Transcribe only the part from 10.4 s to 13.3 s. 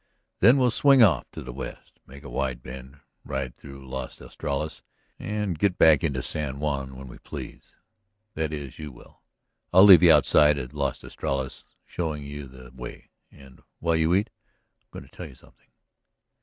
of Las Estrellas, showing you the way.